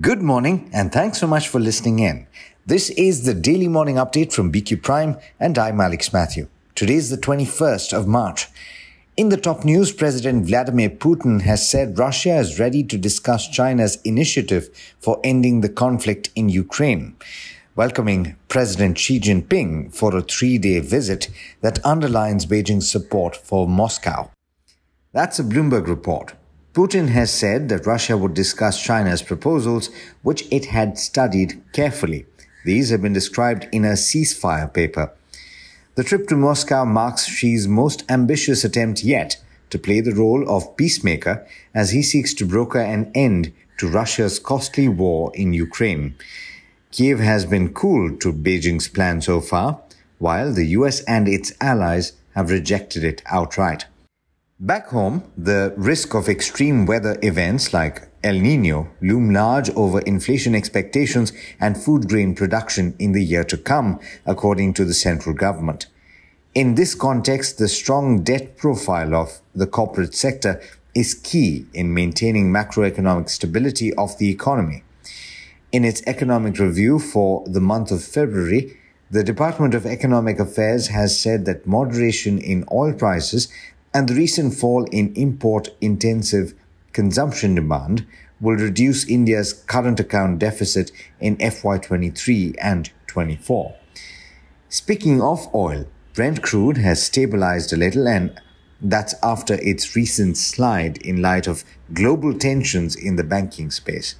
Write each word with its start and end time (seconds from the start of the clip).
Good 0.00 0.20
morning, 0.20 0.68
and 0.72 0.92
thanks 0.92 1.18
so 1.18 1.26
much 1.26 1.48
for 1.48 1.58
listening 1.58 1.98
in. 1.98 2.26
This 2.66 2.90
is 2.90 3.24
the 3.24 3.32
daily 3.32 3.68
morning 3.68 3.96
update 3.96 4.34
from 4.34 4.52
BQ 4.52 4.82
Prime, 4.82 5.16
and 5.40 5.58
I'm 5.58 5.80
Alex 5.80 6.12
Mathew. 6.12 6.48
Today 6.74 6.94
is 6.94 7.08
the 7.08 7.16
21st 7.16 7.94
of 7.94 8.06
March. 8.06 8.48
In 9.16 9.30
the 9.30 9.38
top 9.38 9.64
news, 9.64 9.90
President 9.90 10.44
Vladimir 10.44 10.90
Putin 10.90 11.40
has 11.40 11.66
said 11.66 11.98
Russia 11.98 12.36
is 12.36 12.60
ready 12.60 12.84
to 12.84 12.98
discuss 12.98 13.48
China's 13.48 13.96
initiative 14.02 14.68
for 15.00 15.18
ending 15.24 15.62
the 15.62 15.70
conflict 15.70 16.28
in 16.36 16.50
Ukraine, 16.50 17.16
welcoming 17.74 18.36
President 18.48 18.98
Xi 18.98 19.18
Jinping 19.18 19.92
for 19.92 20.14
a 20.14 20.22
three 20.22 20.58
day 20.58 20.80
visit 20.80 21.30
that 21.62 21.84
underlines 21.84 22.44
Beijing's 22.44 22.90
support 22.90 23.34
for 23.34 23.66
Moscow. 23.66 24.30
That's 25.12 25.38
a 25.38 25.44
Bloomberg 25.44 25.88
report. 25.88 26.34
Putin 26.78 27.08
has 27.08 27.32
said 27.32 27.68
that 27.68 27.86
Russia 27.86 28.16
would 28.16 28.34
discuss 28.34 28.80
China's 28.80 29.20
proposals, 29.20 29.90
which 30.22 30.46
it 30.48 30.66
had 30.66 30.96
studied 30.96 31.60
carefully. 31.72 32.24
These 32.64 32.90
have 32.90 33.02
been 33.02 33.12
described 33.12 33.66
in 33.72 33.84
a 33.84 33.96
ceasefire 33.96 34.72
paper. 34.72 35.10
The 35.96 36.04
trip 36.04 36.28
to 36.28 36.36
Moscow 36.36 36.84
marks 36.84 37.26
Xi's 37.26 37.66
most 37.66 38.04
ambitious 38.08 38.62
attempt 38.62 39.02
yet 39.02 39.38
to 39.70 39.78
play 39.80 40.00
the 40.00 40.14
role 40.14 40.48
of 40.48 40.76
peacemaker 40.76 41.44
as 41.74 41.90
he 41.90 42.00
seeks 42.00 42.32
to 42.34 42.46
broker 42.46 42.78
an 42.78 43.10
end 43.12 43.52
to 43.78 43.88
Russia's 43.88 44.38
costly 44.38 44.86
war 44.86 45.32
in 45.34 45.52
Ukraine. 45.52 46.14
Kiev 46.92 47.18
has 47.18 47.44
been 47.44 47.74
cool 47.74 48.16
to 48.18 48.32
Beijing's 48.32 48.86
plan 48.86 49.20
so 49.20 49.40
far, 49.40 49.80
while 50.18 50.52
the 50.52 50.66
US 50.78 51.00
and 51.08 51.26
its 51.26 51.52
allies 51.60 52.12
have 52.36 52.52
rejected 52.52 53.02
it 53.02 53.20
outright. 53.26 53.86
Back 54.60 54.88
home, 54.88 55.22
the 55.36 55.72
risk 55.76 56.14
of 56.14 56.28
extreme 56.28 56.84
weather 56.84 57.16
events 57.22 57.72
like 57.72 58.08
El 58.24 58.40
Nino 58.40 58.88
loom 59.00 59.30
large 59.30 59.70
over 59.76 60.00
inflation 60.00 60.56
expectations 60.56 61.32
and 61.60 61.80
food 61.80 62.08
grain 62.08 62.34
production 62.34 62.96
in 62.98 63.12
the 63.12 63.22
year 63.22 63.44
to 63.44 63.56
come, 63.56 64.00
according 64.26 64.74
to 64.74 64.84
the 64.84 64.94
central 64.94 65.32
government. 65.32 65.86
In 66.56 66.74
this 66.74 66.96
context, 66.96 67.58
the 67.58 67.68
strong 67.68 68.24
debt 68.24 68.56
profile 68.56 69.14
of 69.14 69.40
the 69.54 69.68
corporate 69.68 70.16
sector 70.16 70.60
is 70.92 71.14
key 71.14 71.66
in 71.72 71.94
maintaining 71.94 72.50
macroeconomic 72.50 73.28
stability 73.28 73.94
of 73.94 74.18
the 74.18 74.28
economy. 74.28 74.82
In 75.70 75.84
its 75.84 76.02
economic 76.04 76.58
review 76.58 76.98
for 76.98 77.44
the 77.46 77.60
month 77.60 77.92
of 77.92 78.02
February, 78.02 78.76
the 79.08 79.22
Department 79.22 79.72
of 79.74 79.86
Economic 79.86 80.40
Affairs 80.40 80.88
has 80.88 81.16
said 81.16 81.44
that 81.44 81.64
moderation 81.64 82.38
in 82.38 82.64
oil 82.72 82.92
prices 82.92 83.46
and 83.92 84.08
the 84.08 84.14
recent 84.14 84.54
fall 84.54 84.84
in 84.84 85.12
import 85.14 85.68
intensive 85.80 86.54
consumption 86.92 87.54
demand 87.54 88.06
will 88.40 88.56
reduce 88.56 89.08
India's 89.08 89.52
current 89.52 89.98
account 89.98 90.38
deficit 90.38 90.90
in 91.20 91.36
FY23 91.38 92.54
and 92.60 92.90
24. 93.06 93.74
Speaking 94.68 95.20
of 95.22 95.52
oil, 95.54 95.86
Brent 96.14 96.42
crude 96.42 96.78
has 96.78 97.02
stabilized 97.02 97.72
a 97.72 97.76
little 97.76 98.06
and 98.06 98.40
that's 98.80 99.14
after 99.22 99.54
its 99.54 99.96
recent 99.96 100.36
slide 100.36 100.98
in 100.98 101.20
light 101.20 101.46
of 101.46 101.64
global 101.92 102.38
tensions 102.38 102.94
in 102.94 103.16
the 103.16 103.24
banking 103.24 103.70
space. 103.70 104.14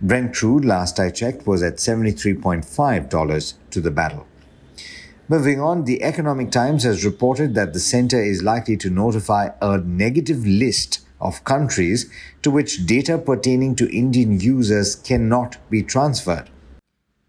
Brent 0.00 0.34
crude, 0.34 0.64
last 0.64 0.98
I 0.98 1.10
checked, 1.10 1.46
was 1.46 1.62
at 1.62 1.76
$73.5 1.76 3.54
to 3.70 3.80
the 3.80 3.90
barrel. 3.90 4.26
Moving 5.28 5.60
on, 5.60 5.86
the 5.86 6.04
Economic 6.04 6.52
Times 6.52 6.84
has 6.84 7.04
reported 7.04 7.56
that 7.56 7.72
the 7.72 7.80
center 7.80 8.22
is 8.22 8.44
likely 8.44 8.76
to 8.76 8.88
notify 8.88 9.48
a 9.60 9.78
negative 9.78 10.46
list 10.46 11.00
of 11.20 11.42
countries 11.42 12.08
to 12.42 12.50
which 12.52 12.86
data 12.86 13.18
pertaining 13.18 13.74
to 13.74 13.92
Indian 13.92 14.38
users 14.38 14.94
cannot 14.94 15.56
be 15.68 15.82
transferred. 15.82 16.48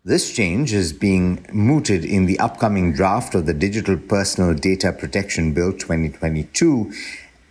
This 0.05 0.31
change 0.31 0.73
is 0.73 0.93
being 0.93 1.43
mooted 1.51 2.05
in 2.05 2.27
the 2.27 2.37
upcoming 2.37 2.93
draft 2.93 3.33
of 3.33 3.47
the 3.47 3.53
Digital 3.55 3.97
Personal 3.97 4.53
Data 4.53 4.93
Protection 4.93 5.53
Bill 5.53 5.73
2022, 5.73 6.91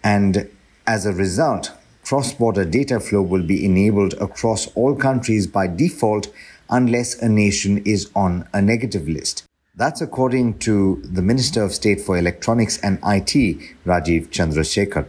and 0.04 0.49
as 0.87 1.06
a 1.06 1.12
result, 1.12 1.72
cross 2.04 2.32
border 2.32 2.65
data 2.65 3.00
flow 3.00 3.22
will 3.22 3.43
be 3.43 3.65
enabled 3.65 4.15
across 4.20 4.69
all 4.76 4.94
countries 4.94 5.49
by 5.49 5.66
default 5.66 6.32
unless 6.70 7.20
a 7.20 7.28
nation 7.28 7.78
is 7.78 8.09
on 8.15 8.49
a 8.53 8.62
negative 8.62 9.09
list. 9.09 9.43
That's 9.78 10.00
according 10.00 10.60
to 10.60 11.03
the 11.04 11.20
Minister 11.20 11.62
of 11.62 11.75
State 11.75 12.00
for 12.00 12.16
Electronics 12.16 12.78
and 12.78 12.97
IT, 13.04 13.59
Rajeev 13.84 14.28
Chandrasekhar. 14.31 15.06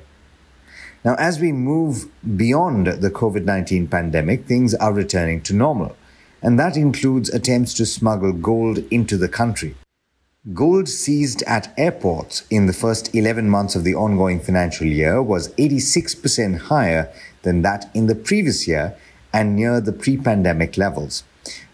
Now, 1.06 1.16
as 1.16 1.40
we 1.40 1.54
move 1.54 2.08
beyond 2.36 2.88
the 2.88 3.10
COVID 3.10 3.46
19 3.46 3.88
pandemic, 3.88 4.46
things 4.46 4.76
are 4.76 4.92
returning 4.92 5.40
to 5.44 5.54
normal, 5.54 5.96
and 6.42 6.60
that 6.60 6.76
includes 6.76 7.30
attempts 7.30 7.74
to 7.76 7.86
smuggle 7.86 8.34
gold 8.34 8.80
into 8.92 9.16
the 9.16 9.30
country. 9.30 9.78
Gold 10.54 10.90
seized 10.90 11.44
at 11.44 11.74
airports 11.78 12.44
in 12.50 12.66
the 12.66 12.74
first 12.74 13.16
11 13.16 13.50
months 13.50 13.78
of 13.78 13.86
the 13.86 13.96
ongoing 13.96 14.42
financial 14.42 14.88
year 14.88 15.24
was 15.24 15.48
86% 15.54 16.60
higher 16.64 17.10
than 17.44 17.62
that 17.62 17.90
in 17.94 18.08
the 18.08 18.16
previous 18.16 18.68
year 18.68 18.98
and 19.32 19.56
near 19.56 19.80
the 19.80 19.94
pre 19.94 20.18
pandemic 20.18 20.78
levels. 20.78 21.24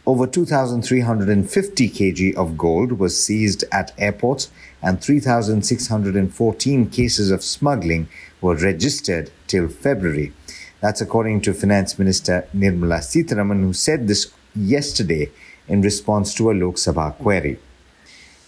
Over 0.05 0.27
2,350 0.27 1.89
kg 1.89 2.35
of 2.35 2.57
gold 2.57 2.99
was 2.99 3.23
seized 3.23 3.63
at 3.71 3.93
airports, 3.97 4.51
and 4.81 5.01
3,614 5.01 6.89
cases 6.89 7.31
of 7.31 7.41
smuggling 7.41 8.09
were 8.41 8.55
registered 8.55 9.31
till 9.47 9.69
February. 9.69 10.33
That's 10.81 10.99
according 10.99 11.39
to 11.41 11.53
Finance 11.53 11.97
Minister 11.97 12.45
Nirmala 12.53 12.99
Sitharaman, 12.99 13.61
who 13.61 13.71
said 13.71 14.09
this 14.09 14.33
yesterday 14.53 15.31
in 15.69 15.81
response 15.81 16.33
to 16.35 16.51
a 16.51 16.53
Lok 16.53 16.75
Sabha 16.75 17.15
query. 17.15 17.57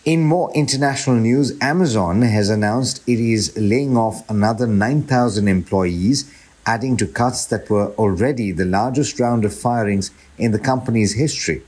In 0.04 0.26
more 0.26 0.52
international 0.54 1.16
news, 1.16 1.58
Amazon 1.62 2.22
has 2.24 2.50
announced 2.50 3.02
it 3.08 3.20
is 3.20 3.58
laying 3.58 3.96
off 3.96 4.30
another 4.30 4.68
9,000 4.68 5.48
employees 5.48 6.30
adding 6.66 6.98
to 6.98 7.08
cuts 7.08 7.46
that 7.46 7.70
were 7.70 7.92
already 7.94 8.52
the 8.52 8.66
largest 8.66 9.20
round 9.20 9.46
of 9.46 9.58
firings 9.58 10.12
in 10.38 10.52
the 10.52 10.60
company's 10.60 11.14
history. 11.14 11.62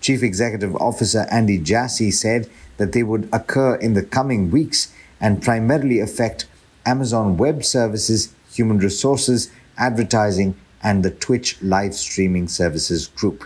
Chief 0.00 0.22
Executive 0.22 0.76
Officer 0.76 1.26
Andy 1.30 1.58
Jassy 1.58 2.10
said 2.10 2.48
that 2.76 2.92
they 2.92 3.02
would 3.02 3.28
occur 3.32 3.76
in 3.76 3.94
the 3.94 4.02
coming 4.02 4.50
weeks 4.50 4.92
and 5.20 5.42
primarily 5.42 6.00
affect 6.00 6.46
Amazon 6.84 7.38
Web 7.38 7.64
Services, 7.64 8.34
Human 8.52 8.78
Resources, 8.78 9.50
Advertising, 9.78 10.54
and 10.82 11.02
the 11.02 11.10
Twitch 11.10 11.60
live 11.62 11.94
streaming 11.94 12.46
services 12.46 13.06
group. 13.06 13.44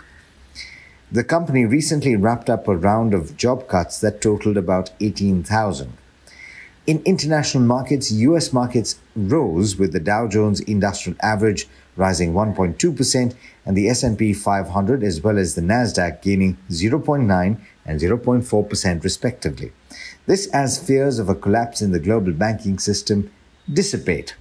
The 1.11 1.23
company 1.23 1.65
recently 1.65 2.15
wrapped 2.15 2.49
up 2.49 2.67
a 2.67 2.75
round 2.75 3.13
of 3.13 3.37
job 3.37 3.67
cuts 3.67 3.99
that 4.01 4.21
totaled 4.21 4.57
about 4.57 4.91
18,000. 4.99 5.93
In 6.89 7.03
international 7.05 7.63
markets, 7.63 8.11
US 8.11 8.51
markets 8.51 8.99
rose 9.15 9.77
with 9.77 9.93
the 9.93 9.99
Dow 9.99 10.27
Jones 10.27 10.59
Industrial 10.61 11.15
Average 11.21 11.67
rising 11.95 12.33
1.2% 12.33 13.35
and 13.63 13.77
the 13.77 13.87
S&P 13.87 14.33
500 14.33 15.03
as 15.03 15.21
well 15.21 15.37
as 15.37 15.53
the 15.53 15.61
Nasdaq 15.61 16.23
gaining 16.23 16.57
0.9 16.71 17.57
and 17.85 17.99
0.4% 18.01 19.03
respectively. 19.03 19.71
This 20.25 20.47
as 20.47 20.83
fears 20.83 21.19
of 21.19 21.29
a 21.29 21.35
collapse 21.35 21.83
in 21.83 21.91
the 21.91 21.99
global 21.99 22.33
banking 22.33 22.79
system 22.79 23.29
dissipate. 23.71 24.35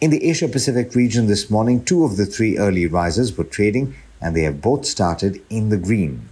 In 0.00 0.08
the 0.08 0.30
Asia 0.30 0.48
Pacific 0.48 0.94
region 0.94 1.26
this 1.26 1.50
morning, 1.50 1.84
two 1.84 2.06
of 2.06 2.16
the 2.16 2.24
three 2.24 2.56
early 2.56 2.86
risers 2.86 3.36
were 3.36 3.44
trading 3.44 3.94
and 4.18 4.34
they 4.34 4.44
have 4.44 4.62
both 4.62 4.86
started 4.86 5.42
in 5.50 5.68
the 5.68 5.76
green. 5.76 6.30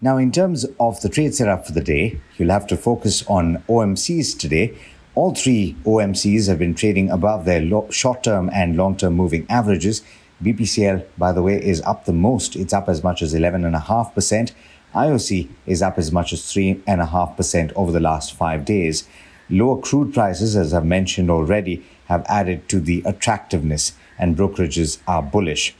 Now, 0.00 0.16
in 0.16 0.30
terms 0.30 0.64
of 0.78 1.00
the 1.00 1.08
trade 1.08 1.34
setup 1.34 1.66
for 1.66 1.72
the 1.72 1.80
day, 1.80 2.20
you'll 2.36 2.52
have 2.52 2.68
to 2.68 2.76
focus 2.76 3.26
on 3.26 3.64
OMCs 3.68 4.38
today. 4.38 4.78
All 5.16 5.34
three 5.34 5.74
OMCs 5.84 6.46
have 6.46 6.60
been 6.60 6.76
trading 6.76 7.10
above 7.10 7.44
their 7.44 7.60
lo- 7.60 7.90
short 7.90 8.22
term 8.22 8.48
and 8.52 8.76
long 8.76 8.96
term 8.96 9.14
moving 9.14 9.44
averages. 9.48 10.02
BPCL, 10.40 11.04
by 11.18 11.32
the 11.32 11.42
way, 11.42 11.56
is 11.60 11.82
up 11.82 12.04
the 12.04 12.12
most. 12.12 12.54
It's 12.54 12.72
up 12.72 12.88
as 12.88 13.02
much 13.02 13.22
as 13.22 13.34
11.5%. 13.34 14.52
IOC 14.94 15.48
is 15.66 15.82
up 15.82 15.98
as 15.98 16.12
much 16.12 16.32
as 16.32 16.42
3.5% 16.42 17.72
over 17.74 17.90
the 17.90 17.98
last 17.98 18.34
five 18.34 18.64
days. 18.64 19.08
Lower 19.50 19.80
crude 19.80 20.14
prices, 20.14 20.54
as 20.54 20.72
I've 20.72 20.84
mentioned 20.84 21.28
already, 21.28 21.84
have 22.08 22.26
added 22.28 22.68
to 22.68 22.80
the 22.80 23.02
attractiveness, 23.06 23.92
and 24.18 24.36
brokerages 24.36 24.98
are 25.06 25.22
bullish. 25.22 25.74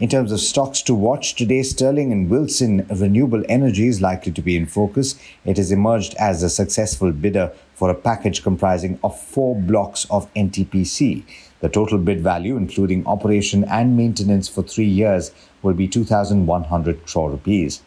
In 0.00 0.08
terms 0.08 0.32
of 0.32 0.40
stocks 0.40 0.82
to 0.82 0.94
watch 0.94 1.36
today, 1.36 1.62
Sterling 1.62 2.10
and 2.10 2.28
Wilson 2.28 2.84
Renewable 2.90 3.44
Energy 3.48 3.86
is 3.86 4.02
likely 4.02 4.32
to 4.32 4.42
be 4.42 4.56
in 4.56 4.66
focus. 4.66 5.14
It 5.44 5.56
has 5.56 5.70
emerged 5.70 6.14
as 6.18 6.42
a 6.42 6.50
successful 6.50 7.12
bidder 7.12 7.52
for 7.74 7.90
a 7.90 7.94
package 7.94 8.42
comprising 8.42 8.98
of 9.04 9.18
four 9.18 9.54
blocks 9.54 10.04
of 10.10 10.32
NTPC. 10.34 11.22
The 11.60 11.68
total 11.68 11.98
bid 11.98 12.20
value, 12.22 12.56
including 12.56 13.06
operation 13.06 13.62
and 13.64 13.96
maintenance 13.96 14.48
for 14.48 14.62
three 14.62 14.88
years, 14.88 15.30
will 15.62 15.74
be 15.74 15.86
2,100 15.86 17.06
crore 17.06 17.30
rupees. 17.30 17.80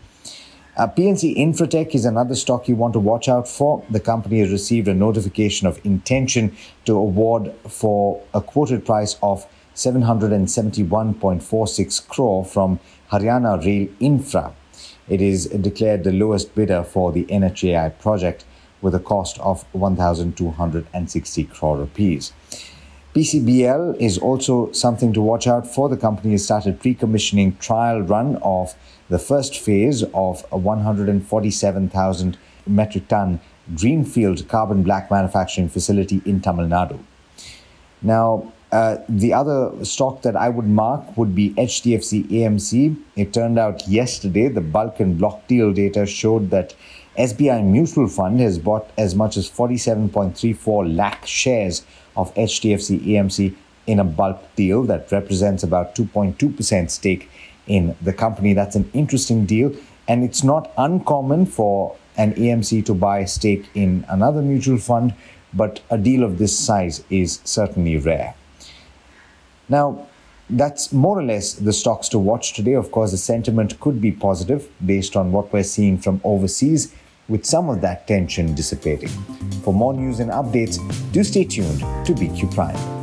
Uh, 0.77 0.87
PNC 0.87 1.35
Infratech 1.35 1.93
is 1.95 2.05
another 2.05 2.35
stock 2.35 2.67
you 2.67 2.75
want 2.75 2.93
to 2.93 2.99
watch 2.99 3.27
out 3.27 3.47
for. 3.47 3.83
The 3.89 3.99
company 3.99 4.41
has 4.41 4.51
received 4.51 4.87
a 4.87 4.93
notification 4.93 5.65
of 5.65 5.83
intention 5.83 6.55
to 6.85 6.95
award 6.95 7.51
for 7.67 8.21
a 8.31 8.41
quoted 8.41 8.85
price 8.85 9.15
of 9.23 9.47
771.46 9.73 12.07
crore 12.07 12.45
from 12.45 12.79
Haryana 13.11 13.65
Rail 13.65 13.87
Infra. 13.99 14.53
It 15.09 15.19
is 15.19 15.47
declared 15.47 16.03
the 16.03 16.11
lowest 16.11 16.53
bidder 16.53 16.83
for 16.83 17.11
the 17.11 17.25
NHAI 17.25 17.97
project 17.97 18.45
with 18.79 18.93
a 18.93 18.99
cost 18.99 19.39
of 19.39 19.65
1,260 19.73 21.43
crore 21.45 21.77
rupees. 21.77 22.33
PCBL 23.17 23.99
is 23.99 24.19
also 24.19 24.71
something 24.73 25.11
to 25.11 25.19
watch 25.21 25.47
out 25.47 25.65
for. 25.65 25.89
The 25.89 25.97
company 25.97 26.33
has 26.33 26.45
started 26.45 26.79
pre-commissioning 26.79 27.57
trial 27.57 27.99
run 27.99 28.35
of 28.43 28.75
the 29.09 29.17
first 29.17 29.57
phase 29.57 30.03
of 30.13 30.45
a 30.51 30.57
147,000 30.57 32.37
metric 32.67 33.07
ton 33.07 33.39
greenfield 33.75 34.47
carbon 34.47 34.83
black 34.83 35.09
manufacturing 35.09 35.67
facility 35.67 36.21
in 36.25 36.41
Tamil 36.41 36.67
Nadu. 36.67 36.99
Now, 38.03 38.53
uh, 38.71 38.97
the 39.09 39.33
other 39.33 39.83
stock 39.83 40.21
that 40.21 40.35
I 40.35 40.49
would 40.49 40.67
mark 40.67 41.17
would 41.17 41.33
be 41.33 41.55
HDFC 41.55 42.25
AMC. 42.25 43.01
It 43.15 43.33
turned 43.33 43.57
out 43.57 43.87
yesterday 43.87 44.47
the 44.47 44.61
bulk 44.61 44.99
and 44.99 45.17
block 45.17 45.47
deal 45.47 45.73
data 45.73 46.05
showed 46.05 46.51
that 46.51 46.75
SBI 47.17 47.65
Mutual 47.65 48.07
Fund 48.07 48.39
has 48.39 48.59
bought 48.59 48.91
as 48.95 49.15
much 49.15 49.37
as 49.37 49.49
47.34 49.49 50.95
lakh 50.95 51.25
shares 51.25 51.83
of 52.15 52.31
HDFC 52.35 52.99
AMC 53.07 53.55
in 53.87 53.99
a 53.99 54.03
bulk 54.03 54.43
deal 54.55 54.83
that 54.83 55.11
represents 55.11 55.63
about 55.63 55.95
2.2% 55.95 56.91
stake 56.91 57.27
in 57.65 57.95
the 58.03 58.13
company. 58.13 58.53
That's 58.53 58.75
an 58.75 58.87
interesting 58.93 59.47
deal, 59.47 59.73
and 60.07 60.23
it's 60.23 60.43
not 60.43 60.71
uncommon 60.77 61.47
for 61.47 61.95
an 62.17 62.33
AMC 62.33 62.85
to 62.85 62.93
buy 62.93 63.19
a 63.19 63.27
stake 63.27 63.67
in 63.73 64.05
another 64.09 64.43
mutual 64.43 64.77
fund, 64.77 65.15
but 65.53 65.81
a 65.89 65.97
deal 65.97 66.23
of 66.23 66.37
this 66.37 66.57
size 66.57 67.03
is 67.09 67.39
certainly 67.43 67.97
rare. 67.97 68.35
Now, 69.69 70.07
that's 70.51 70.93
more 70.93 71.17
or 71.17 71.23
less 71.23 71.53
the 71.53 71.73
stocks 71.73 72.09
to 72.09 72.19
watch 72.19 72.53
today. 72.53 72.73
Of 72.73 72.91
course, 72.91 73.09
the 73.09 73.17
sentiment 73.17 73.79
could 73.79 73.99
be 73.99 74.11
positive 74.11 74.69
based 74.85 75.15
on 75.15 75.31
what 75.31 75.51
we're 75.51 75.63
seeing 75.63 75.97
from 75.97 76.21
overseas, 76.23 76.93
with 77.29 77.45
some 77.45 77.69
of 77.69 77.81
that 77.81 78.07
tension 78.07 78.55
dissipating. 78.55 79.09
For 79.63 79.73
more 79.73 79.93
news 79.93 80.19
and 80.19 80.31
updates, 80.31 80.77
do 81.11 81.23
stay 81.23 81.43
tuned 81.43 81.79
to 81.79 82.13
BQ 82.13 82.53
Prime. 82.53 82.96